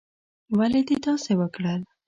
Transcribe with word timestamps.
ولې 0.57 0.81
دې 0.87 0.95
داسې 1.05 1.33
وکړل؟ 1.39 1.81